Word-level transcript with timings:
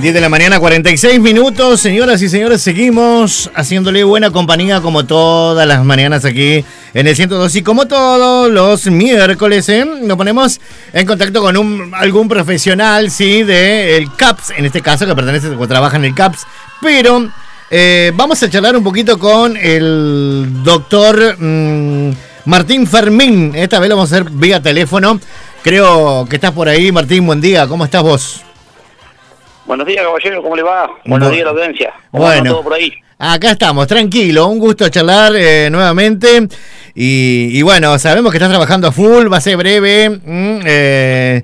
10 0.00 0.12
de 0.12 0.20
la 0.20 0.28
mañana, 0.28 0.60
46 0.60 1.20
minutos. 1.20 1.80
Señoras 1.80 2.20
y 2.20 2.28
señores, 2.28 2.60
seguimos 2.60 3.50
haciéndole 3.54 4.04
buena 4.04 4.30
compañía 4.30 4.82
como 4.82 5.06
todas 5.06 5.66
las 5.66 5.84
mañanas 5.84 6.26
aquí 6.26 6.64
en 6.92 7.06
el 7.06 7.16
102 7.16 7.56
y 7.56 7.62
como 7.62 7.86
todos 7.86 8.50
los 8.50 8.86
miércoles, 8.86 9.68
¿eh? 9.70 9.86
Nos 10.02 10.18
ponemos 10.18 10.60
en 10.92 11.06
contacto 11.06 11.40
con 11.40 11.56
un, 11.56 11.92
algún 11.94 12.28
profesional, 12.28 13.10
sí, 13.10 13.42
del 13.42 14.14
CAPS, 14.14 14.52
en 14.58 14.66
este 14.66 14.82
caso, 14.82 15.06
que 15.06 15.14
pertenece 15.14 15.48
o 15.48 15.66
trabaja 15.66 15.96
en 15.96 16.04
el 16.04 16.14
CAPS, 16.14 16.46
pero 16.82 17.30
eh, 17.70 18.12
vamos 18.14 18.42
a 18.42 18.50
charlar 18.50 18.76
un 18.76 18.84
poquito 18.84 19.18
con 19.18 19.56
el 19.56 20.62
doctor 20.62 21.36
mm, 21.38 22.10
Martín 22.44 22.86
Fermín. 22.86 23.52
Esta 23.54 23.78
vez 23.78 23.88
lo 23.88 23.96
vamos 23.96 24.12
a 24.12 24.16
hacer 24.16 24.30
vía 24.30 24.60
teléfono. 24.60 25.18
Creo 25.62 26.26
que 26.28 26.36
estás 26.36 26.52
por 26.52 26.68
ahí, 26.68 26.92
Martín. 26.92 27.26
Buen 27.26 27.40
día. 27.40 27.66
¿Cómo 27.66 27.84
estás 27.84 28.02
vos? 28.02 28.46
Buenos 29.66 29.84
días, 29.84 30.04
caballero. 30.04 30.42
¿Cómo 30.42 30.54
le 30.54 30.62
va? 30.62 30.88
Buenos 31.04 31.32
días, 31.32 31.44
la 31.44 31.50
audiencia. 31.50 31.92
¿Cómo 32.12 32.24
bueno, 32.24 32.50
todo 32.50 32.62
por 32.62 32.74
ahí? 32.74 32.92
Acá 33.18 33.50
estamos, 33.50 33.88
tranquilo. 33.88 34.46
Un 34.46 34.60
gusto 34.60 34.88
charlar 34.88 35.34
eh, 35.34 35.68
nuevamente. 35.70 36.46
Y, 36.94 37.60
bueno, 37.62 37.98
sabemos 37.98 38.30
que 38.30 38.38
estás 38.38 38.48
trabajando 38.48 38.86
a 38.86 38.92
full. 38.92 39.30
Va 39.32 39.38
a 39.38 39.40
ser 39.40 39.56
breve. 39.56 40.08
Mm, 40.10 40.60
eh, 40.64 41.42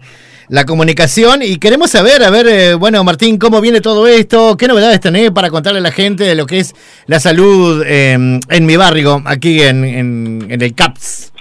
la 0.49 0.65
comunicación 0.67 1.43
y 1.43 1.57
queremos 1.57 1.91
saber, 1.91 2.23
a 2.23 2.31
ver, 2.31 2.47
eh, 2.47 2.75
bueno, 2.75 3.03
Martín, 3.05 3.39
cómo 3.39 3.61
viene 3.63 3.81
todo 3.81 4.07
esto, 4.07 4.57
qué 4.59 4.69
novedades 4.69 5.01
tenés 5.01 5.31
para 5.31 5.49
contarle 5.49 5.79
a 5.79 5.83
la 5.83 5.93
gente 5.93 6.25
de 6.25 6.35
lo 6.35 6.45
que 6.45 6.59
es 6.59 6.75
la 7.07 7.21
salud 7.21 7.83
en 7.87 8.67
mi 8.67 8.77
barrio, 8.77 9.23
aquí 9.25 9.63
en, 9.63 9.83
en, 9.85 10.47
el 10.51 10.75
CAPS. 10.75 11.32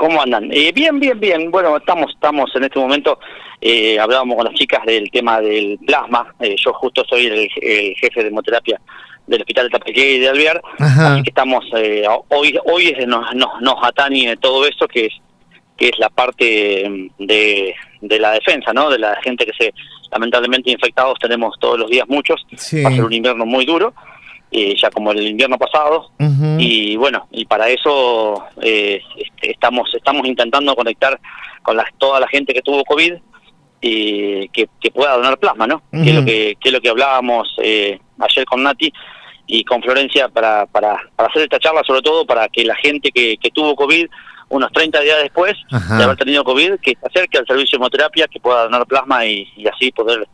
¿Cómo 0.00 0.22
andan? 0.22 0.48
Eh, 0.50 0.72
bien, 0.74 0.98
bien, 0.98 1.20
bien. 1.20 1.50
Bueno, 1.50 1.76
estamos, 1.76 2.10
estamos 2.14 2.50
en 2.56 2.64
este 2.64 2.78
momento, 2.78 3.18
eh, 3.60 4.00
hablábamos 4.00 4.34
con 4.34 4.46
las 4.46 4.54
chicas 4.54 4.82
del 4.86 5.10
tema 5.10 5.42
del 5.42 5.78
plasma. 5.86 6.34
Eh, 6.40 6.56
yo 6.56 6.72
justo 6.72 7.04
soy 7.06 7.26
el, 7.26 7.94
jefe 7.98 8.22
de 8.22 8.28
hemoterapia 8.28 8.80
del 9.26 9.42
Hospital 9.42 9.66
de 9.66 9.78
Tapequé 9.78 10.12
y 10.12 10.18
de 10.20 10.28
Alvear. 10.30 10.62
Así 10.78 11.22
que 11.22 11.28
estamos, 11.28 11.66
hoy 12.28 12.58
hoy 12.64 12.96
nos, 13.06 13.34
nos, 13.34 13.60
nos 13.60 13.74
atañe 13.82 14.38
todo 14.38 14.66
esto 14.66 14.88
que 14.88 15.04
es 15.04 15.12
que 15.76 15.88
es 15.88 15.98
la 15.98 16.08
parte 16.08 16.88
mm, 16.88 17.26
de, 17.26 17.74
de 18.00 18.18
la 18.18 18.32
defensa, 18.32 18.72
¿no? 18.72 18.88
De 18.88 18.98
la 18.98 19.16
gente 19.22 19.44
que 19.44 19.52
se, 19.52 19.74
lamentablemente 20.10 20.70
infectados 20.70 21.18
tenemos 21.18 21.54
todos 21.60 21.78
los 21.78 21.90
días 21.90 22.06
muchos, 22.08 22.46
va 22.84 22.88
a 22.88 22.92
ser 22.92 23.04
un 23.04 23.12
invierno 23.12 23.44
muy 23.44 23.66
duro, 23.66 23.92
eh, 24.50 24.74
ya 24.76 24.90
como 24.90 25.12
el 25.12 25.26
invierno 25.26 25.58
pasado, 25.58 26.10
y 26.58 26.96
bueno, 26.96 27.28
y 27.30 27.44
para 27.44 27.68
eso 27.68 28.44
eh, 28.60 29.00
este, 29.16 29.52
estamos 29.52 29.92
estamos 29.94 30.26
intentando 30.26 30.74
conectar 30.74 31.18
con 31.62 31.76
la, 31.76 31.84
toda 31.98 32.20
la 32.20 32.28
gente 32.28 32.52
que 32.52 32.62
tuvo 32.62 32.84
COVID 32.84 33.14
y 33.80 34.48
que, 34.48 34.68
que 34.80 34.90
pueda 34.90 35.16
donar 35.16 35.38
plasma, 35.38 35.66
¿no? 35.66 35.82
Que 35.90 36.10
es 36.10 36.14
lo 36.14 36.24
que, 36.24 36.56
que 36.60 36.68
es 36.68 36.72
lo 36.72 36.80
que 36.80 36.90
hablábamos 36.90 37.48
eh, 37.62 37.98
ayer 38.18 38.44
con 38.44 38.62
Nati 38.62 38.92
y 39.46 39.64
con 39.64 39.82
Florencia 39.82 40.28
para, 40.28 40.66
para, 40.66 41.00
para 41.16 41.28
hacer 41.28 41.42
esta 41.42 41.58
charla, 41.58 41.82
sobre 41.86 42.02
todo 42.02 42.26
para 42.26 42.48
que 42.48 42.64
la 42.64 42.76
gente 42.76 43.10
que, 43.10 43.36
que 43.36 43.50
tuvo 43.50 43.74
COVID 43.74 44.06
unos 44.50 44.72
30 44.72 45.00
días 45.00 45.18
después 45.22 45.54
de 45.70 46.04
haber 46.04 46.16
tenido 46.16 46.44
COVID, 46.44 46.74
que 46.82 46.96
se 47.00 47.06
acerque 47.06 47.38
al 47.38 47.46
servicio 47.46 47.78
de 47.78 47.82
hemoterapia, 47.82 48.26
que 48.26 48.40
pueda 48.40 48.64
donar 48.64 48.84
plasma 48.86 49.24
y, 49.24 49.46
así 49.72 49.92
poder 49.92 50.26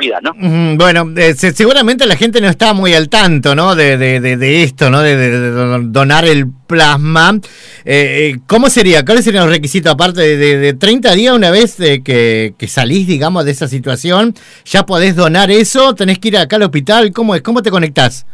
vidas, 0.00 0.20
¿no? 0.22 0.32
bueno, 0.76 1.12
eh, 1.16 1.34
seguramente 1.34 2.06
la 2.06 2.16
gente 2.16 2.40
no 2.40 2.48
está 2.48 2.72
muy 2.72 2.94
al 2.94 3.08
tanto, 3.08 3.54
¿no? 3.54 3.74
De, 3.74 3.96
de, 3.96 4.20
de, 4.20 4.62
esto, 4.62 4.90
¿no? 4.90 5.00
De, 5.00 5.50
donar 5.82 6.24
el 6.24 6.46
plasma. 6.66 7.38
Eh, 7.84 8.32
eh, 8.34 8.40
¿Cómo 8.46 8.68
sería? 8.70 9.04
¿Cuáles 9.04 9.24
serían 9.24 9.44
los 9.44 9.54
requisitos? 9.54 9.92
Aparte 9.92 10.36
de, 10.36 10.74
30 10.74 11.14
días, 11.14 11.34
una 11.34 11.50
vez 11.50 11.76
que, 11.76 12.54
que 12.56 12.68
salís, 12.68 13.06
digamos, 13.06 13.44
de 13.44 13.52
esa 13.52 13.68
situación, 13.68 14.34
¿ya 14.64 14.86
podés 14.86 15.16
donar 15.16 15.50
eso? 15.50 15.94
¿Tenés 15.94 16.18
que 16.18 16.28
ir 16.28 16.38
acá 16.38 16.56
al 16.56 16.62
hospital? 16.62 17.12
¿Cómo 17.12 17.34
es? 17.34 17.42
¿Cómo 17.42 17.62
te 17.62 17.70
conectás? 17.70 18.26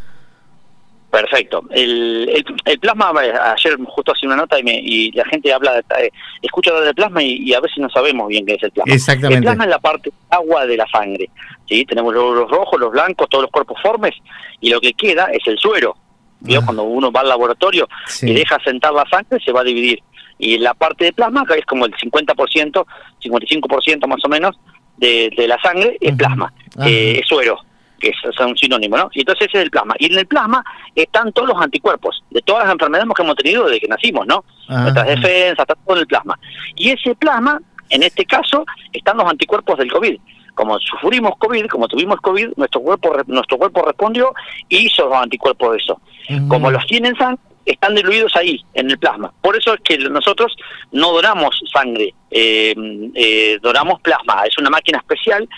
Perfecto. 1.10 1.64
El, 1.70 2.44
el, 2.64 2.78
plasma, 2.78 3.12
ayer 3.52 3.76
justo 3.84 4.12
hacía 4.12 4.28
una 4.28 4.36
nota 4.36 4.60
y, 4.60 4.62
me, 4.62 4.78
y 4.78 5.10
la 5.10 5.24
gente 5.24 5.52
habla, 5.52 5.72
de, 5.74 6.06
eh, 6.06 6.12
escucha 6.40 6.70
hablar 6.70 6.84
del 6.84 6.94
plasma 6.94 7.20
y, 7.20 7.52
a 7.52 7.60
veces 7.60 7.78
no 7.78 7.90
sabemos 7.90 8.28
bien 8.28 8.46
qué 8.46 8.54
es 8.54 8.62
el 8.62 8.70
plasma. 8.70 8.94
Exactamente. 8.94 9.38
El 9.38 9.42
plasma 9.42 9.64
es 9.64 9.70
la 9.70 9.78
parte 9.80 10.12
agua 10.30 10.66
de 10.66 10.76
la 10.76 10.86
sangre. 10.86 11.28
¿sí? 11.68 11.84
Tenemos 11.84 12.14
los, 12.14 12.48
rojos, 12.48 12.78
los 12.78 12.92
blancos, 12.92 13.28
todos 13.28 13.42
los 13.42 13.50
cuerpos 13.50 13.76
formes 13.82 14.14
y 14.60 14.70
lo 14.70 14.80
que 14.80 14.92
queda 14.92 15.26
es 15.32 15.44
el 15.46 15.58
suero. 15.58 15.96
Ah. 16.44 16.60
Cuando 16.64 16.84
uno 16.84 17.10
va 17.10 17.20
al 17.20 17.28
laboratorio 17.28 17.88
y 18.22 18.32
deja 18.32 18.58
sentar 18.62 18.92
la 18.92 19.04
sangre, 19.10 19.40
se 19.44 19.52
va 19.52 19.62
a 19.62 19.64
dividir. 19.64 20.00
Y 20.38 20.58
la 20.58 20.74
parte 20.74 21.06
de 21.06 21.12
plasma, 21.12 21.44
que 21.44 21.58
es 21.58 21.66
como 21.66 21.86
el 21.86 21.92
50%, 21.92 22.86
55% 23.20 24.06
más 24.06 24.24
o 24.24 24.28
menos, 24.28 24.58
de, 24.96 25.30
de 25.36 25.48
la 25.48 25.60
sangre, 25.60 25.98
es 26.00 26.14
plasma, 26.14 26.52
eh, 26.86 27.18
es 27.20 27.28
suero 27.28 27.58
que 28.00 28.08
es, 28.08 28.40
un 28.40 28.56
sinónimo, 28.56 28.96
¿no? 28.96 29.10
Y 29.12 29.20
entonces 29.20 29.48
ese 29.48 29.58
es 29.58 29.64
el 29.64 29.70
plasma. 29.70 29.94
Y 29.98 30.06
en 30.06 30.18
el 30.18 30.26
plasma 30.26 30.64
están 30.94 31.32
todos 31.32 31.48
los 31.48 31.60
anticuerpos 31.60 32.22
de 32.30 32.40
todas 32.42 32.64
las 32.64 32.72
enfermedades 32.72 33.08
que 33.14 33.22
hemos 33.22 33.36
tenido 33.36 33.66
desde 33.66 33.80
que 33.80 33.88
nacimos, 33.88 34.26
¿no? 34.26 34.44
Nuestras 34.68 35.06
defensas, 35.06 35.60
está 35.60 35.74
todo 35.74 36.00
el 36.00 36.06
plasma. 36.06 36.38
Y 36.74 36.90
ese 36.90 37.14
plasma, 37.14 37.60
en 37.90 38.02
este 38.02 38.24
caso, 38.24 38.64
están 38.92 39.18
los 39.18 39.30
anticuerpos 39.30 39.78
del 39.78 39.92
COVID. 39.92 40.18
Como 40.54 40.78
sufrimos 40.80 41.36
COVID, 41.38 41.66
como 41.66 41.86
tuvimos 41.88 42.20
COVID, 42.20 42.48
nuestro 42.56 42.80
cuerpo 42.80 43.16
nuestro 43.26 43.56
cuerpo 43.56 43.82
respondió 43.82 44.34
y 44.68 44.86
hizo 44.86 45.06
los 45.06 45.14
anticuerpos 45.14 45.72
de 45.72 45.78
eso. 45.78 46.00
Como 46.48 46.70
los 46.70 46.84
tienen 46.86 47.16
sangre, 47.16 47.40
están 47.64 47.94
diluidos 47.94 48.34
ahí, 48.36 48.64
en 48.74 48.90
el 48.90 48.98
plasma. 48.98 49.32
Por 49.40 49.56
eso 49.56 49.74
es 49.74 49.80
que 49.80 49.98
nosotros 49.98 50.54
no 50.92 51.12
donamos 51.12 51.60
sangre, 51.72 52.14
eh, 52.30 52.74
eh 53.14 53.58
donamos 53.60 54.00
plasma. 54.00 54.44
Es 54.46 54.56
una 54.58 54.70
máquina 54.70 54.98
especial 54.98 55.48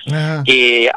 que 0.45 0.91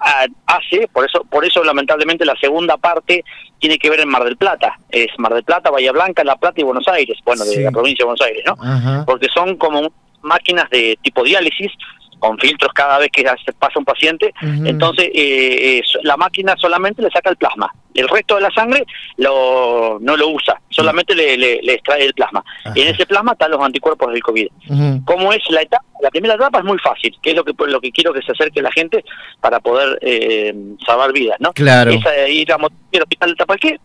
hace, 0.45 0.87
por 0.91 1.05
eso, 1.05 1.23
por 1.29 1.45
eso 1.45 1.63
lamentablemente 1.63 2.25
la 2.25 2.35
segunda 2.35 2.77
parte 2.77 3.23
tiene 3.59 3.77
que 3.77 3.89
ver 3.89 4.01
en 4.01 4.09
Mar 4.09 4.23
del 4.23 4.37
Plata. 4.37 4.77
Es 4.89 5.07
Mar 5.17 5.33
del 5.33 5.43
Plata, 5.43 5.71
Bahía 5.71 5.91
Blanca, 5.91 6.23
La 6.23 6.35
Plata 6.35 6.59
y 6.61 6.63
Buenos 6.63 6.87
Aires, 6.87 7.17
bueno, 7.25 7.45
de 7.45 7.63
la 7.63 7.71
provincia 7.71 8.03
de 8.03 8.05
Buenos 8.05 8.21
Aires, 8.21 8.43
¿no? 8.45 9.05
Porque 9.05 9.27
son 9.33 9.57
como 9.57 9.91
máquinas 10.21 10.69
de 10.71 10.97
tipo 11.03 11.23
diálisis 11.23 11.71
con 12.25 12.39
filtros 12.39 12.73
cada 12.73 12.97
vez 12.97 13.09
que 13.11 13.23
se 13.45 13.53
pasa 13.53 13.77
un 13.77 13.85
paciente. 13.85 14.33
Entonces, 14.41 15.09
eh, 15.13 15.81
la 16.03 16.17
máquina 16.17 16.55
solamente 16.57 17.01
le 17.01 17.09
saca 17.11 17.29
el 17.29 17.37
plasma. 17.37 17.71
El 17.93 18.09
resto 18.09 18.35
de 18.35 18.41
la 18.41 18.51
sangre 18.51 18.83
lo, 19.17 19.97
no 20.01 20.17
lo 20.17 20.29
usa, 20.29 20.59
solamente 20.69 21.15
le, 21.15 21.37
le, 21.37 21.73
extrae 21.73 22.03
el 22.03 22.13
plasma. 22.13 22.43
Y 22.73 22.81
en 22.81 22.87
ese 22.89 23.05
plasma 23.05 23.33
están 23.33 23.51
los 23.51 23.61
anticuerpos 23.61 24.11
del 24.11 24.23
COVID. 24.23 24.47
¿Cómo 25.05 25.31
es 25.31 25.41
la 25.49 25.61
etapa? 25.61 25.85
La 26.01 26.09
primera 26.09 26.35
etapa 26.35 26.59
es 26.59 26.65
muy 26.65 26.77
fácil, 26.79 27.15
que 27.21 27.29
es 27.29 27.35
lo 27.35 27.43
que 27.43 27.53
lo 27.67 27.79
que 27.79 27.91
quiero 27.91 28.13
que 28.13 28.21
se 28.21 28.31
acerque 28.31 28.61
la 28.61 28.71
gente 28.71 29.03
para 29.39 29.59
poder 29.59 29.97
eh, 30.01 30.53
salvar 30.85 31.13
vidas, 31.13 31.37
¿no? 31.39 31.53
Claro. 31.53 31.91
Es 31.91 32.05
eh, 32.05 32.31
ir 32.31 32.51
al 32.51 32.61
hospital 32.63 33.29
de 33.29 33.35
Tapalqué, 33.35 33.79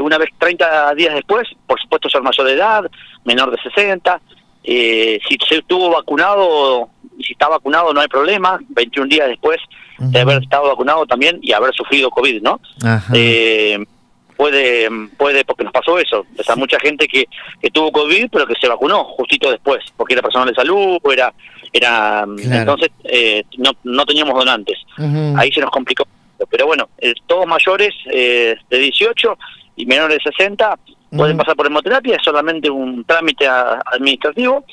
una 0.00 0.18
vez 0.18 0.28
30 0.38 0.94
días 0.94 1.14
después, 1.14 1.48
por 1.66 1.80
supuesto 1.80 2.08
ser 2.08 2.22
mayor 2.22 2.46
de 2.46 2.52
edad, 2.52 2.90
menor 3.24 3.50
de 3.50 3.62
60, 3.62 4.20
eh, 4.64 5.20
si 5.28 5.36
se 5.46 5.56
estuvo 5.56 5.90
vacunado, 5.90 6.88
si 7.20 7.32
está 7.32 7.48
vacunado 7.48 7.92
no 7.92 8.00
hay 8.00 8.08
problema, 8.08 8.58
21 8.70 9.08
días 9.08 9.28
después 9.28 9.58
de 9.98 10.20
haber 10.20 10.42
estado 10.42 10.68
vacunado 10.68 11.06
también 11.06 11.38
y 11.40 11.52
haber 11.52 11.72
sufrido 11.74 12.10
COVID, 12.10 12.42
¿no? 12.42 12.60
Eh, 13.14 13.78
puede, 14.36 14.88
puede, 15.16 15.44
porque 15.44 15.64
nos 15.64 15.72
pasó 15.72 15.98
eso, 15.98 16.26
o 16.38 16.42
sea, 16.42 16.56
mucha 16.56 16.78
gente 16.80 17.06
que, 17.06 17.26
que 17.60 17.70
tuvo 17.70 17.92
COVID 17.92 18.28
pero 18.32 18.46
que 18.46 18.54
se 18.60 18.68
vacunó 18.68 19.04
justito 19.04 19.50
después, 19.50 19.84
porque 19.96 20.14
era 20.14 20.22
personal 20.22 20.48
de 20.48 20.54
salud, 20.54 20.98
era, 21.12 21.32
era 21.72 22.24
entonces 22.26 22.90
eh, 23.04 23.44
no, 23.58 23.70
no 23.84 24.04
teníamos 24.04 24.34
donantes, 24.34 24.78
ahí 25.36 25.52
se 25.52 25.60
nos 25.60 25.70
complicó, 25.70 26.04
pero 26.50 26.66
bueno, 26.66 26.88
eh, 26.98 27.14
todos 27.26 27.46
mayores 27.46 27.94
eh, 28.10 28.56
de 28.68 28.78
18 28.78 29.38
y 29.76 29.86
menores 29.86 30.18
de 30.24 30.32
60 30.32 30.78
pueden 31.16 31.36
pasar 31.36 31.54
por 31.54 31.66
hemoterapia, 31.66 32.16
es 32.16 32.22
solamente 32.22 32.68
un 32.68 33.04
trámite 33.04 33.46
administrativo 33.46 34.64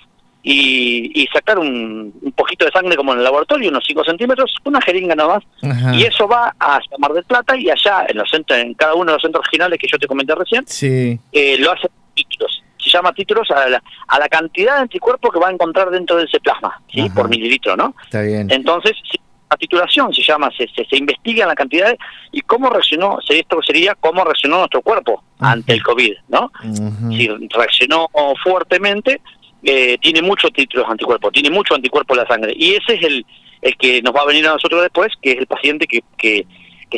y, 0.44 1.28
sacar 1.31 1.59
un, 1.59 2.34
poquito 2.35 2.66
de 2.66 2.72
sangre 2.72 2.95
como 2.95 3.14
en 3.14 3.20
el 3.20 3.23
laboratorio, 3.23 3.70
unos 3.70 3.84
5 3.85 4.03
centímetros, 4.03 4.55
una 4.66 4.81
jeringa 4.81 5.16
nada 5.16 5.35
más, 5.35 5.96
y 5.96 6.03
eso 6.03 6.28
va 6.28 6.55
a 6.59 6.79
Mar 6.97 7.14
del 7.14 7.23
Plata 7.25 7.55
y 7.58 7.70
allá 7.70 8.05
en 8.08 8.17
los 8.17 8.29
centros, 8.29 8.59
en 8.59 8.73
cada 8.73 8.96
uno 8.96 9.11
de 9.11 9.14
los 9.14 9.22
centros 9.22 9.46
regionales 9.46 9.79
que 9.79 9.87
yo 9.87 9.97
te 9.99 10.08
comenté 10.08 10.34
recién, 10.35 10.66
eh, 11.31 11.58
lo 11.59 11.72
hacen 11.72 11.90
títulos. 12.16 12.64
Se 12.78 12.90
llama 12.90 13.14
títulos 13.14 13.49
a 13.52 13.70
la, 13.70 13.84
a 14.08 14.20
la 14.20 14.28
cantidad 14.28 14.75
de 14.78 14.81
anticuerpos 14.81 15.31
que 15.31 15.40
va 15.40 15.49
a 15.49 15.52
encontrar 15.52 15.91
dentro 15.91 16.17
de 16.17 16.23
ese 16.23 16.40
plasma, 16.40 16.81
¿sí? 16.91 17.08
por 17.11 17.29
mililitro, 17.29 17.78
¿no? 17.78 17.93
Está 18.03 18.22
bien. 18.22 18.47
Entonces, 18.49 18.93
la 19.51 19.57
titulación 19.57 20.13
se 20.13 20.21
llama, 20.21 20.49
se, 20.57 20.65
se, 20.67 20.95
investiga 20.95 21.45
la 21.45 21.55
cantidad 21.55 21.93
y 22.31 22.39
cómo 22.41 22.69
reaccionó, 22.69 23.19
esto 23.27 23.59
sería 23.61 23.95
cómo 23.95 24.23
reaccionó 24.23 24.59
nuestro 24.59 24.81
cuerpo 24.81 25.23
ante 25.39 25.73
el 25.73 25.83
COVID, 25.83 26.13
¿no? 26.29 26.51
Si 27.09 27.27
reaccionó 27.49 28.07
fuertemente, 28.41 29.19
eh, 29.63 29.97
tiene 30.01 30.21
muchos 30.21 30.53
títulos 30.53 30.87
anticuerpos, 30.89 31.33
tiene 31.33 31.49
mucho 31.49 31.75
anticuerpo 31.75 32.13
en 32.13 32.21
la 32.21 32.27
sangre. 32.27 32.53
Y 32.55 32.75
ese 32.75 32.93
es 32.93 33.03
el, 33.03 33.25
el 33.61 33.75
que 33.75 34.01
nos 34.01 34.15
va 34.15 34.21
a 34.21 34.25
venir 34.25 34.47
a 34.47 34.53
nosotros 34.53 34.81
después, 34.83 35.11
que 35.21 35.33
es 35.33 35.39
el 35.39 35.47
paciente 35.47 35.85
que, 35.85 36.01
que, 36.17 36.45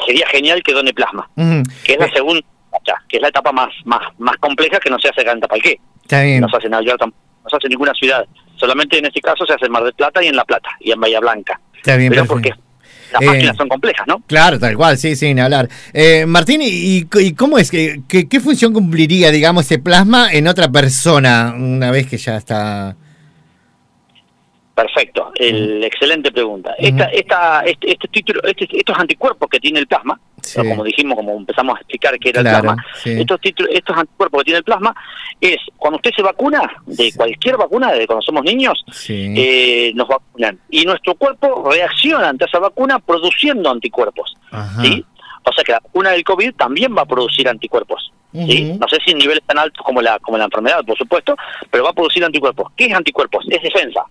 sería 0.06 0.28
genial 0.28 0.62
que 0.62 0.74
done 0.74 0.94
plasma, 0.94 1.28
que 1.36 1.94
es 1.94 1.98
la 1.98 2.10
segunda, 2.12 2.44
que 3.10 3.18
es 3.18 3.22
la 3.22 3.30
etapa 3.30 3.52
más 3.52 3.70
más 3.86 4.02
más 4.18 4.38
compleja 4.38 4.80
que 4.80 4.90
no 4.90 5.00
se 5.00 5.08
hace 5.08 5.22
acá 5.22 5.32
en 5.32 5.40
Tapalqué. 5.40 5.80
No 6.40 6.50
se 6.50 6.58
hace 6.58 6.68
en 6.68 6.72
no 6.72 7.50
se 7.50 7.56
hace 7.56 7.68
en 7.68 7.72
ninguna 7.72 7.94
ciudad. 7.94 8.26
Solamente 8.64 8.98
en 8.98 9.06
este 9.08 9.20
caso 9.20 9.46
se 9.46 9.52
hace 9.52 9.66
en 9.66 9.74
Mar 9.74 9.84
del 9.84 9.94
Plata 9.94 10.24
y 10.24 10.28
en 10.28 10.38
La 10.38 10.46
Plata, 10.46 10.70
y 10.80 10.94
en 10.94 11.02
Bahía 11.02 11.20
Blanca. 11.20 11.60
Está 11.76 11.98
bien, 11.98 12.12
Pero 12.12 12.26
porque 12.26 12.54
Las 13.12 13.22
máquinas 13.22 13.58
son 13.58 13.68
complejas, 13.68 14.08
¿no? 14.08 14.24
Claro, 14.26 14.58
tal 14.58 14.78
cual, 14.78 14.98
sí, 14.98 15.18
sin 15.18 15.38
hablar. 15.42 15.68
Martín, 16.28 16.62
¿y, 16.64 17.04
cómo 17.34 17.58
es? 17.58 17.70
que 17.70 18.04
qué 18.08 18.40
función 18.40 18.72
cumpliría, 18.72 19.32
digamos, 19.32 19.66
ese 19.66 19.80
plasma 19.80 20.32
en 20.32 20.48
otra 20.48 20.72
persona 20.72 21.54
una 21.58 21.92
vez 21.92 22.08
que 22.08 22.18
ya 22.18 22.38
está 22.38 22.96
Perfecto, 24.76 25.32
el, 25.36 25.84
excelente 25.84 26.32
pregunta. 26.32 26.74
esta, 26.80 27.06
esta, 27.06 27.62
este, 27.62 27.92
este 27.92 28.08
título, 28.08 28.42
este, 28.44 28.68
estos 28.72 28.98
anticuerpos 28.98 29.48
que 29.48 29.60
tiene 29.60 29.80
el 29.80 29.86
plasma, 29.86 30.20
como 30.56 30.84
dijimos, 30.84 31.16
como 31.16 31.38
empezamos 31.38 31.76
a 31.76 31.80
explicar 31.80 32.18
que 32.18 32.30
era 32.30 32.42
el 32.42 32.48
plasma, 32.48 32.84
estos, 33.06 33.40
títulos, 33.40 33.72
estos 33.72 33.96
anticuerpos 33.96 34.40
que 34.40 34.46
tiene 34.46 34.58
el 34.58 34.64
plasma 34.64 34.96
es 35.40 35.58
cuando 35.78 35.98
usted 35.98 36.12
se 36.16 36.24
vacuna, 36.24 36.62
de 36.88 37.14
cualquier 37.14 37.58
vacuna, 37.58 37.92
de 37.92 38.08
cuando 38.08 38.24
somos 38.24 38.44
niños, 38.44 38.84
eh, 39.10 39.92
nos 39.94 40.08
vacunan. 40.08 40.60
Y 40.70 40.86
nuestro 40.86 41.14
cuerpo 41.16 41.70
reacciona 41.70 42.30
ante 42.30 42.46
esa 42.46 42.60
vacuna 42.60 42.98
produciendo 42.98 43.70
anticuerpos. 43.70 44.36
¿sí? 44.82 45.06
O 45.44 45.54
sea 45.54 45.64
que 45.64 45.74
la 45.74 45.82
vacuna 45.82 46.12
del 46.12 46.24
COVID 46.24 46.56
también 46.56 46.96
va 46.98 47.04
a 47.04 47.06
producir 47.06 47.48
anticuerpos. 47.48 48.12
¿sí? 48.32 48.76
No 48.80 48.88
sé 48.88 48.98
si 49.06 49.12
en 49.12 49.20
niveles 49.20 49.44
tan 49.46 49.60
altos 49.60 49.86
como 49.86 50.02
la, 50.02 50.18
como 50.20 50.38
la 50.38 50.46
enfermedad, 50.46 50.84
por 50.84 50.98
supuesto, 50.98 51.36
pero 51.70 51.84
va 51.84 51.92
a 51.92 51.94
producir 51.94 52.24
anticuerpos. 52.24 52.72
¿Qué 52.76 52.86
es 52.86 52.94
anticuerpos? 52.94 53.46
Es 53.50 53.62
defensa. 53.62 54.04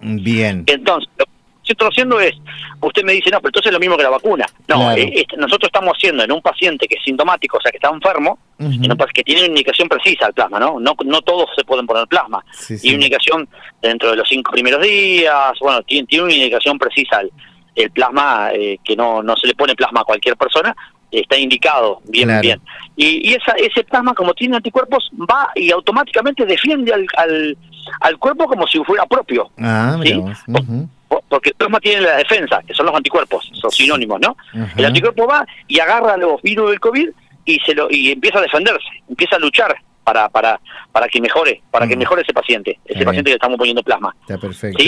Bien. 0.00 0.64
Entonces, 0.66 1.10
lo 1.18 1.24
que 1.24 1.72
estoy 1.72 1.88
haciendo 1.88 2.20
es, 2.20 2.34
usted 2.80 3.04
me 3.04 3.12
dice, 3.12 3.30
no, 3.30 3.38
pero 3.38 3.48
entonces 3.48 3.70
es 3.70 3.72
lo 3.72 3.80
mismo 3.80 3.96
que 3.96 4.02
la 4.02 4.10
vacuna. 4.10 4.46
No, 4.68 4.94
nosotros 5.38 5.68
estamos 5.68 5.96
haciendo 5.96 6.24
en 6.24 6.32
un 6.32 6.42
paciente 6.42 6.86
que 6.86 6.96
es 6.96 7.04
sintomático, 7.04 7.58
o 7.58 7.60
sea, 7.60 7.70
que 7.70 7.78
está 7.78 7.90
enfermo, 7.90 8.38
que 9.12 9.22
tiene 9.22 9.42
una 9.42 9.48
indicación 9.48 9.88
precisa 9.88 10.26
al 10.26 10.34
plasma, 10.34 10.58
¿no? 10.58 10.78
No, 10.78 10.94
no 11.04 11.22
todos 11.22 11.48
se 11.56 11.64
pueden 11.64 11.86
poner 11.86 12.06
plasma. 12.06 12.44
Y 12.68 12.88
una 12.88 13.04
indicación 13.04 13.48
dentro 13.80 14.10
de 14.10 14.16
los 14.16 14.28
cinco 14.28 14.52
primeros 14.52 14.82
días, 14.82 15.52
bueno, 15.60 15.82
tiene, 15.82 16.06
tiene 16.06 16.24
una 16.24 16.34
indicación 16.34 16.78
precisa 16.78 17.22
el, 17.74 17.90
plasma, 17.90 18.50
eh, 18.52 18.78
que 18.84 18.94
no, 18.94 19.22
no 19.22 19.36
se 19.36 19.46
le 19.46 19.54
pone 19.54 19.74
plasma 19.74 20.02
a 20.02 20.04
cualquier 20.04 20.36
persona, 20.36 20.74
está 21.10 21.36
indicado 21.36 22.00
bien, 22.04 22.40
bien. 22.40 22.60
Y, 22.96 23.30
y 23.30 23.34
esa, 23.34 23.52
ese 23.52 23.84
plasma, 23.84 24.14
como 24.14 24.34
tiene 24.34 24.56
anticuerpos, 24.56 25.10
va 25.12 25.50
y 25.54 25.70
automáticamente 25.70 26.44
defiende 26.44 26.92
al, 26.92 27.06
al, 27.16 27.56
al 28.00 28.18
cuerpo 28.18 28.46
como 28.46 28.66
si 28.66 28.78
fuera 28.84 29.06
propio. 29.06 29.50
Ah, 29.58 29.96
Porque 31.28 31.50
el 31.50 31.54
plasma 31.54 31.80
tiene 31.80 32.00
la 32.02 32.16
defensa, 32.16 32.60
que 32.66 32.74
son 32.74 32.86
los 32.86 32.94
anticuerpos, 32.94 33.50
son 33.54 33.70
sinónimos, 33.70 34.20
¿no? 34.20 34.36
El 34.76 34.84
anticuerpo 34.84 35.26
va 35.26 35.46
y 35.68 35.78
agarra 35.78 36.16
los 36.16 36.42
virus 36.42 36.70
del 36.70 36.80
COVID 36.80 37.08
y 37.44 37.58
se 37.60 37.74
lo 37.74 37.88
y 37.90 38.10
empieza 38.10 38.38
a 38.38 38.42
defenderse, 38.42 38.88
empieza 39.08 39.36
a 39.36 39.38
luchar 39.38 39.76
para 40.02 40.28
para 40.28 40.60
para 40.92 41.08
que 41.08 41.20
mejore, 41.20 41.62
para 41.70 41.86
que 41.86 41.96
mejore 41.96 42.22
ese 42.22 42.32
paciente, 42.32 42.78
ese 42.84 43.04
paciente 43.04 43.28
que 43.28 43.32
le 43.32 43.36
estamos 43.36 43.58
poniendo 43.58 43.82
plasma. 43.82 44.14
Está 44.22 44.38
perfecto. 44.38 44.82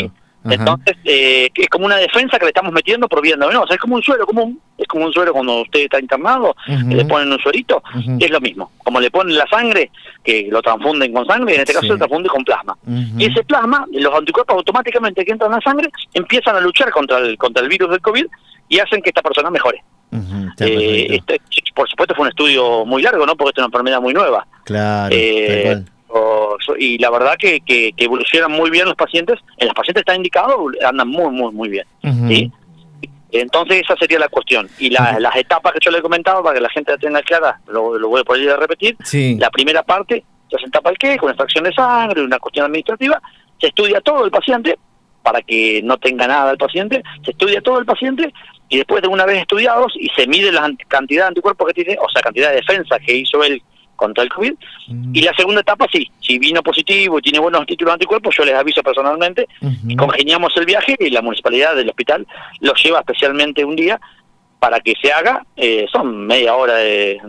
Entonces, 0.50 0.96
eh, 1.04 1.50
es 1.54 1.68
como 1.68 1.86
una 1.86 1.96
defensa 1.96 2.38
que 2.38 2.44
le 2.44 2.50
estamos 2.50 2.72
metiendo 2.72 3.08
por 3.08 3.26
no, 3.36 3.64
es 3.64 3.78
como 3.78 3.96
un 3.96 4.02
suero 4.02 4.26
común, 4.26 4.60
es 4.78 4.86
como 4.86 5.06
un 5.06 5.12
suero 5.12 5.32
cuando 5.32 5.62
usted 5.62 5.80
está 5.80 5.98
internado, 5.98 6.54
le 6.66 7.04
ponen 7.04 7.32
un 7.32 7.38
suerito, 7.38 7.82
es 8.18 8.30
lo 8.30 8.40
mismo, 8.40 8.70
como 8.78 9.00
le 9.00 9.10
ponen 9.10 9.36
la 9.36 9.46
sangre, 9.46 9.90
que 10.22 10.48
lo 10.50 10.62
transfunden 10.62 11.12
con 11.12 11.26
sangre, 11.26 11.54
en 11.54 11.60
este 11.60 11.72
caso 11.72 11.86
se 11.86 11.96
transfunde 11.96 12.28
con 12.28 12.44
plasma. 12.44 12.76
Y 13.18 13.24
ese 13.24 13.42
plasma, 13.44 13.86
los 13.92 14.14
anticuerpos 14.14 14.56
automáticamente 14.56 15.24
que 15.24 15.32
entran 15.32 15.50
en 15.50 15.56
la 15.56 15.62
sangre, 15.62 15.90
empiezan 16.14 16.56
a 16.56 16.60
luchar 16.60 16.90
contra 16.90 17.18
el, 17.18 17.36
contra 17.36 17.62
el 17.62 17.68
virus 17.68 17.90
del 17.90 18.00
COVID 18.00 18.26
y 18.68 18.78
hacen 18.78 19.02
que 19.02 19.10
esta 19.10 19.22
persona 19.22 19.50
mejore. 19.50 19.82
Eh, 20.60 21.06
este, 21.10 21.40
por 21.74 21.88
supuesto 21.88 22.14
fue 22.14 22.22
un 22.22 22.28
estudio 22.28 22.84
muy 22.84 23.02
largo, 23.02 23.26
¿no? 23.26 23.36
Porque 23.36 23.50
es 23.50 23.58
una 23.58 23.66
enfermedad 23.66 24.00
muy 24.00 24.14
nueva. 24.14 24.46
Claro. 24.64 25.14
Eh, 25.14 25.82
y 26.78 26.98
la 26.98 27.10
verdad 27.10 27.36
que, 27.38 27.60
que, 27.60 27.92
evolucionan 27.96 28.52
muy 28.52 28.70
bien 28.70 28.86
los 28.86 28.94
pacientes. 28.94 29.38
En 29.58 29.68
los 29.68 29.74
pacientes 29.74 30.02
está 30.02 30.14
indicado, 30.14 30.66
andan 30.86 31.08
muy, 31.08 31.30
muy, 31.30 31.52
muy 31.52 31.68
bien. 31.68 31.86
¿sí? 32.28 32.50
Entonces 33.32 33.82
esa 33.82 33.96
sería 33.96 34.18
la 34.18 34.28
cuestión. 34.28 34.68
Y 34.78 34.90
las 34.90 35.36
etapas 35.36 35.72
que 35.72 35.80
yo 35.82 35.90
le 35.90 35.98
he 35.98 36.02
comentado, 36.02 36.42
para 36.42 36.54
que 36.54 36.60
la 36.60 36.70
gente 36.70 36.92
la 36.92 36.98
tenga 36.98 37.22
clara, 37.22 37.60
lo, 37.68 37.98
lo 37.98 38.08
voy 38.08 38.20
a 38.20 38.24
poder 38.24 38.58
repetir. 38.58 38.96
La 39.38 39.50
primera 39.50 39.82
parte, 39.82 40.24
se 40.50 40.66
etapa 40.66 40.90
el 40.90 40.98
qué, 40.98 41.16
con 41.16 41.30
extracción 41.30 41.64
de 41.64 41.72
sangre, 41.72 42.22
una 42.22 42.38
cuestión 42.38 42.66
administrativa, 42.66 43.20
se 43.60 43.68
estudia 43.68 44.00
todo 44.00 44.24
el 44.24 44.30
paciente, 44.30 44.78
para 45.22 45.42
que 45.42 45.80
no 45.82 45.98
tenga 45.98 46.28
nada 46.28 46.52
el 46.52 46.56
paciente, 46.56 47.02
se 47.24 47.32
estudia 47.32 47.60
todo 47.60 47.80
el 47.80 47.84
paciente 47.84 48.32
y 48.68 48.76
después 48.76 49.02
de 49.02 49.08
una 49.08 49.26
vez 49.26 49.40
estudiados 49.40 49.92
y 49.98 50.08
se 50.10 50.24
mide 50.28 50.52
la 50.52 50.70
cantidad 50.86 51.24
de 51.24 51.28
anticuerpos 51.28 51.66
que 51.66 51.82
tiene, 51.82 51.98
o 52.00 52.08
sea, 52.08 52.22
cantidad 52.22 52.50
de 52.50 52.56
defensa 52.56 52.96
que 53.00 53.16
hizo 53.16 53.42
él 53.42 53.60
contra 53.96 54.22
el 54.22 54.30
COVID. 54.30 54.54
Y 55.12 55.22
la 55.22 55.34
segunda 55.34 55.60
etapa, 55.60 55.86
sí, 55.92 56.10
si 56.20 56.38
vino 56.38 56.62
positivo 56.62 57.18
y 57.18 57.22
tiene 57.22 57.38
buenos 57.38 57.66
títulos 57.66 57.94
anticuerpos, 57.94 58.34
yo 58.36 58.44
les 58.44 58.54
aviso 58.54 58.82
personalmente 58.82 59.48
y 59.88 59.96
congeniamos 59.96 60.52
el 60.56 60.66
viaje 60.66 60.96
y 60.98 61.10
la 61.10 61.22
municipalidad 61.22 61.74
del 61.74 61.88
hospital 61.88 62.26
lo 62.60 62.74
lleva 62.74 63.00
especialmente 63.00 63.64
un 63.64 63.76
día 63.76 64.00
para 64.58 64.80
que 64.80 64.94
se 65.00 65.12
haga, 65.12 65.44
eh, 65.56 65.86
son 65.92 66.26
media 66.26 66.54
hora 66.54 66.76
de, 66.76 67.20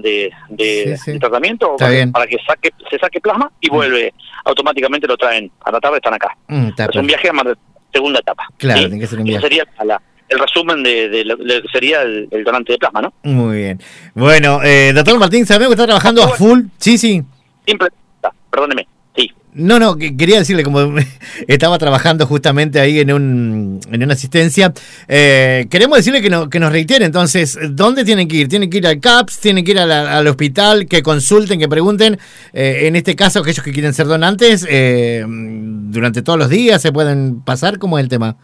de, 0.49 0.97
tratamiento 1.19 1.75
para, 1.77 2.25
que 2.25 2.37
saque, 2.47 2.71
se 2.89 2.97
saque 2.97 3.19
plasma 3.19 3.51
y 3.59 3.69
vuelve, 3.69 4.13
automáticamente 4.45 5.07
lo 5.07 5.17
traen, 5.17 5.51
a 5.61 5.71
la 5.71 5.79
tarde 5.79 5.97
están 5.97 6.13
acá. 6.13 6.35
Mm, 6.47 6.69
es 6.77 6.95
un 6.95 7.07
viaje 7.07 7.29
a 7.29 7.55
segunda 7.91 8.19
etapa. 8.19 8.47
Claro, 8.57 8.79
tiene 8.79 8.99
que 8.99 9.07
ser 9.07 9.19
un 9.19 9.25
viaje. 9.25 9.43
sería 9.43 9.65
la, 9.83 10.01
el 10.29 10.39
resumen 10.39 10.83
de, 10.83 11.23
lo, 11.25 11.37
que 11.37 11.67
sería 11.71 12.01
el, 12.01 12.29
donante 12.43 12.73
de 12.73 12.77
plasma, 12.77 13.01
¿no? 13.01 13.13
Muy 13.23 13.57
bien. 13.57 13.81
Bueno, 14.13 14.61
eh, 14.63 14.91
doctor 14.93 15.17
Martín, 15.19 15.45
sabemos 15.45 15.69
que 15.69 15.73
está 15.73 15.85
trabajando 15.85 16.23
a 16.23 16.29
full. 16.29 16.63
Sí, 16.77 16.97
sí. 16.97 17.23
Siempre, 17.65 17.89
perdóneme. 18.49 18.87
Sí. 19.15 19.31
No, 19.53 19.79
no, 19.79 19.95
quería 19.97 20.39
decirle, 20.39 20.63
como 20.63 20.95
estaba 21.47 21.77
trabajando 21.77 22.25
justamente 22.25 22.79
ahí 22.79 22.99
en, 22.99 23.13
un, 23.13 23.79
en 23.89 24.03
una 24.03 24.13
asistencia, 24.13 24.73
eh, 25.07 25.65
queremos 25.69 25.97
decirle 25.97 26.21
que, 26.21 26.29
no, 26.29 26.49
que 26.49 26.59
nos 26.59 26.71
reitere, 26.71 27.05
entonces, 27.05 27.57
¿dónde 27.69 28.03
tienen 28.03 28.27
que 28.27 28.35
ir? 28.35 28.49
¿Tienen 28.49 28.69
que 28.69 28.79
ir 28.79 28.87
al 28.87 28.99
CAPS? 28.99 29.39
¿Tienen 29.39 29.63
que 29.63 29.71
ir 29.71 29.79
al 29.79 30.27
hospital? 30.27 30.87
Que 30.87 31.01
consulten, 31.01 31.57
que 31.57 31.69
pregunten. 31.69 32.19
Eh, 32.51 32.81
en 32.83 32.97
este 32.97 33.15
caso, 33.15 33.39
aquellos 33.39 33.63
que 33.63 33.71
quieren 33.71 33.93
ser 33.93 34.07
donantes, 34.07 34.67
durante 35.21 36.21
todos 36.21 36.37
los 36.37 36.49
días 36.49 36.81
se 36.81 36.91
pueden 36.91 37.41
pasar, 37.41 37.79
¿cómo 37.79 37.97
es 37.97 38.03
el 38.03 38.09
tema? 38.09 38.35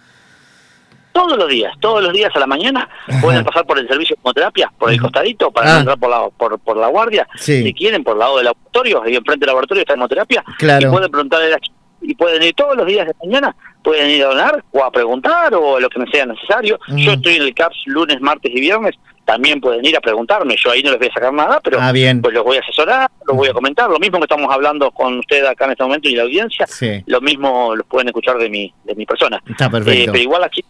Todos 1.14 1.38
los 1.38 1.48
días, 1.48 1.74
todos 1.80 2.04
los 2.04 2.12
días 2.12 2.32
a 2.36 2.40
la 2.40 2.48
mañana 2.48 2.90
pueden 3.22 3.44
pasar 3.46 3.66
por 3.66 3.80
el 3.80 3.88
servicio 3.88 4.16
de 4.16 4.22
hemoterapia, 4.22 4.74
por 4.78 4.92
el 4.92 5.00
costadito, 5.00 5.52
para 5.52 5.76
ah. 5.76 5.80
entrar 5.80 5.98
por 5.98 6.10
la, 6.10 6.30
por, 6.30 6.60
por 6.60 6.78
la 6.78 6.88
guardia, 6.88 7.28
si 7.36 7.74
quieren, 7.74 8.04
por 8.04 8.14
el 8.14 8.20
lado 8.20 8.38
del 8.38 8.46
laboratorio, 8.46 9.04
ahí 9.04 9.16
enfrente 9.16 9.46
del 9.46 9.48
laboratorio 9.48 9.82
está 9.82 9.94
hemoterapia, 9.94 10.44
y 10.60 10.86
pueden 10.86 11.12
preguntarle 11.12 11.56
y 12.04 12.16
pueden 12.16 12.44
ir 12.44 12.54
todos 12.54 12.76
los 12.76 12.86
días 12.86 13.08
de 13.08 13.14
mañana, 13.24 13.56
pueden 13.82 14.10
ir 14.10 14.24
a 14.24 14.28
donar 14.28 14.64
o 14.72 14.84
a 14.84 14.92
preguntar 14.92 15.54
o 15.56 15.80
lo 15.80 15.90
que 15.90 16.00
me 16.00 16.08
sea 16.08 16.26
necesario. 16.26 16.78
Yo 16.90 17.14
estoy 17.14 17.36
en 17.36 17.44
el 17.44 17.54
CAPS 17.54 17.78
lunes, 17.86 18.20
martes 18.20 18.52
y 18.54 18.60
viernes, 18.60 18.96
también 19.26 19.62
pueden 19.62 19.86
ir 19.86 19.96
a 19.96 20.02
preguntarme, 20.02 20.56
yo 20.58 20.72
ahí 20.72 20.84
no 20.84 20.92
les 20.92 21.00
voy 21.00 21.08
a 21.08 21.14
sacar 21.14 21.34
nada, 21.34 21.62
pero 21.64 21.80
ah, 21.80 21.92
bien. 21.92 22.22
pues 22.22 22.34
los 22.34 22.44
voy 22.44 22.58
a 22.58 22.60
asesorar, 22.60 23.10
los 23.26 23.38
voy 23.38 23.48
a 23.48 23.54
comentar, 23.54 23.90
lo 23.90 24.00
mismo 24.00 24.18
que 24.18 24.26
estamos 24.26 24.54
hablando 24.54 24.92
con 24.92 25.18
usted 25.20 25.46
acá 25.46 25.66
en 25.66 25.72
este 25.72 25.84
momento 25.84 26.10
y 26.10 26.16
la 26.16 26.24
audiencia, 26.24 26.66
lo 27.06 27.22
mismo 27.22 27.76
los 27.76 27.86
pueden 27.88 28.10
escuchar 28.10 28.38
de 28.38 28.50
mi, 28.50 28.74
de 28.84 28.96
mi 28.96 29.06
persona. 29.06 29.42
Está 29.50 29.70
perfecto. 29.70 30.02
Eh, 30.02 30.06
pero 30.12 30.24
igual 30.24 30.44
aquí 30.44 30.64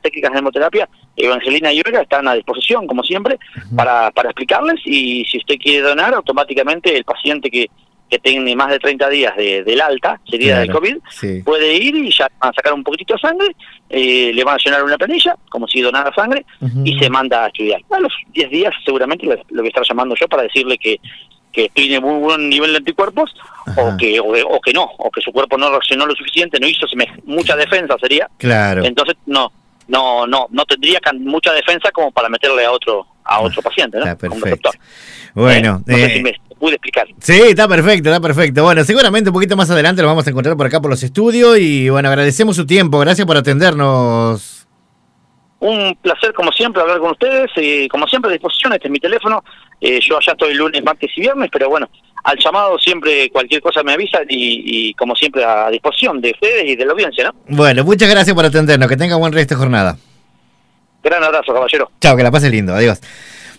técnicas 0.00 0.32
de 0.32 0.38
hemoterapia, 0.38 0.88
Evangelina 1.16 1.72
y 1.72 1.80
Olga 1.80 2.02
están 2.02 2.28
a 2.28 2.34
disposición, 2.34 2.86
como 2.86 3.02
siempre, 3.02 3.38
para, 3.74 4.10
para 4.10 4.30
explicarles 4.30 4.80
y 4.84 5.24
si 5.24 5.38
usted 5.38 5.56
quiere 5.56 5.88
donar, 5.88 6.14
automáticamente 6.14 6.96
el 6.96 7.04
paciente 7.04 7.50
que, 7.50 7.70
que 8.10 8.18
tiene 8.18 8.54
más 8.54 8.68
de 8.68 8.78
30 8.78 9.08
días 9.08 9.36
de, 9.36 9.64
del 9.64 9.80
alta, 9.80 10.20
sería 10.28 10.60
del 10.60 10.70
COVID, 10.70 10.96
puede 11.44 11.74
ir 11.74 11.96
y 11.96 12.10
ya 12.10 12.28
van 12.38 12.50
a 12.50 12.54
sacar 12.54 12.72
un 12.72 12.84
poquitito 12.84 13.14
de 13.14 13.20
sangre, 13.20 13.56
eh, 13.88 14.30
le 14.32 14.44
van 14.44 14.54
a 14.54 14.58
llenar 14.64 14.84
una 14.84 14.96
planilla, 14.96 15.36
como 15.48 15.66
si 15.66 15.80
donara 15.80 16.14
sangre, 16.14 16.44
y 16.84 16.98
se 16.98 17.10
manda 17.10 17.44
a 17.44 17.46
estudiar. 17.48 17.80
A 17.90 18.00
los 18.00 18.12
10 18.32 18.50
días 18.50 18.74
seguramente 18.84 19.26
lo, 19.26 19.36
voy 19.50 19.66
a 19.66 19.68
estar 19.68 19.84
llamando 19.88 20.14
yo 20.14 20.28
para 20.28 20.42
decirle 20.44 20.78
que 20.78 21.00
que 21.52 21.70
tiene 21.70 21.98
muy 22.00 22.20
buen 22.20 22.50
nivel 22.50 22.72
de 22.72 22.76
anticuerpos 22.76 23.34
o 23.78 23.96
que 23.96 24.20
o, 24.20 24.60
que 24.60 24.74
no 24.74 24.84
o 24.98 25.10
que 25.10 25.22
su 25.22 25.32
cuerpo 25.32 25.56
no 25.56 25.70
reaccionó 25.70 26.04
lo 26.04 26.14
suficiente 26.14 26.60
no 26.60 26.68
hizo 26.68 26.86
mucha 27.24 27.56
defensa 27.56 27.96
sería. 27.98 28.28
Claro. 28.36 28.84
Entonces 28.84 29.16
no 29.24 29.50
no 29.88 30.26
no 30.26 30.46
no 30.50 30.64
tendría 30.64 31.00
mucha 31.20 31.52
defensa 31.52 31.90
como 31.92 32.10
para 32.10 32.28
meterle 32.28 32.64
a 32.64 32.72
otro 32.72 33.06
a 33.24 33.40
otro 33.40 33.60
paciente, 33.62 33.98
¿no? 33.98 34.16
perfecto. 34.16 34.70
Bueno, 35.34 35.82
eh, 35.86 35.90
no 35.90 35.96
sé 35.96 36.10
si 36.10 36.18
eh, 36.18 36.22
me 36.22 36.34
pude 36.58 36.74
explicar. 36.74 37.06
Sí, 37.20 37.40
está 37.42 37.68
perfecto, 37.68 38.08
está 38.08 38.20
perfecto. 38.20 38.62
Bueno, 38.62 38.84
seguramente 38.84 39.30
un 39.30 39.34
poquito 39.34 39.56
más 39.56 39.68
adelante 39.70 40.02
lo 40.02 40.08
vamos 40.08 40.26
a 40.26 40.30
encontrar 40.30 40.56
por 40.56 40.66
acá 40.66 40.80
por 40.80 40.90
los 40.90 41.02
estudios 41.02 41.58
y 41.58 41.88
bueno, 41.88 42.08
agradecemos 42.08 42.56
su 42.56 42.66
tiempo, 42.66 42.98
gracias 42.98 43.26
por 43.26 43.36
atendernos. 43.36 44.65
Un 45.58 45.96
placer 46.02 46.34
como 46.34 46.52
siempre 46.52 46.82
hablar 46.82 46.98
con 46.98 47.12
ustedes 47.12 47.50
y 47.56 47.88
como 47.88 48.06
siempre 48.06 48.30
a 48.30 48.32
disposición, 48.32 48.74
este 48.74 48.88
es 48.88 48.92
mi 48.92 48.98
teléfono, 48.98 49.42
eh, 49.80 50.00
yo 50.00 50.18
allá 50.18 50.32
estoy 50.32 50.54
lunes, 50.54 50.84
martes 50.84 51.10
y 51.16 51.22
viernes, 51.22 51.48
pero 51.50 51.70
bueno, 51.70 51.88
al 52.24 52.36
llamado 52.38 52.78
siempre 52.78 53.30
cualquier 53.30 53.62
cosa 53.62 53.82
me 53.82 53.92
avisa 53.92 54.18
y, 54.28 54.92
como 54.94 55.14
siempre 55.14 55.44
a 55.44 55.70
disposición 55.70 56.20
de 56.20 56.32
ustedes 56.32 56.64
y 56.66 56.76
de 56.76 56.84
la 56.84 56.92
audiencia, 56.92 57.24
¿no? 57.24 57.56
Bueno, 57.56 57.84
muchas 57.84 58.10
gracias 58.10 58.34
por 58.34 58.44
atendernos, 58.44 58.88
que 58.88 58.96
tenga 58.96 59.16
buen 59.16 59.32
resto 59.32 59.54
de 59.54 59.58
jornada. 59.58 59.96
Gran 61.02 61.22
abrazo, 61.22 61.54
caballero. 61.54 61.90
Chao, 62.00 62.16
que 62.16 62.22
la 62.22 62.30
pase 62.30 62.50
lindo, 62.50 62.74
adiós. 62.74 63.00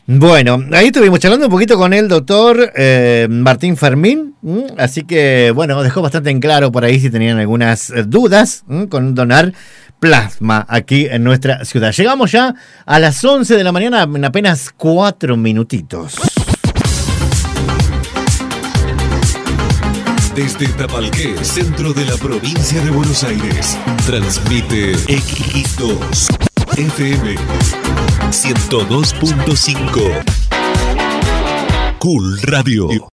Bueno, 0.09 0.63
ahí 0.71 0.85
estuvimos 0.87 1.19
charlando 1.19 1.47
un 1.47 1.51
poquito 1.51 1.77
con 1.77 1.93
el 1.93 2.07
doctor 2.07 2.71
eh, 2.77 3.27
Martín 3.29 3.75
Fermín, 3.75 4.35
así 4.77 5.03
que 5.03 5.51
bueno, 5.53 5.83
dejó 5.83 6.01
bastante 6.01 6.29
en 6.29 6.39
claro 6.39 6.71
por 6.71 6.85
ahí 6.85 6.97
si 6.97 7.09
tenían 7.09 7.37
algunas 7.39 7.89
eh, 7.89 8.03
dudas 8.07 8.63
con 8.87 9.15
donar 9.15 9.51
plasma 9.99 10.65
aquí 10.69 11.07
en 11.11 11.25
nuestra 11.25 11.65
ciudad. 11.65 11.91
Llegamos 11.91 12.31
ya 12.31 12.55
a 12.85 12.99
las 12.99 13.21
11 13.21 13.57
de 13.57 13.63
la 13.65 13.73
mañana 13.73 14.03
en 14.03 14.23
apenas 14.23 14.71
cuatro 14.77 15.35
minutitos. 15.35 16.15
Desde 20.33 20.67
Tapalqué, 20.69 21.35
centro 21.43 21.91
de 21.91 22.05
la 22.05 22.15
provincia 22.15 22.81
de 22.81 22.91
Buenos 22.91 23.25
Aires, 23.25 23.77
transmite 24.05 24.93
X2 24.93 26.47
FM 26.77 27.35
102.5. 28.31 30.23
Cool 31.97 32.39
Radio. 32.43 33.05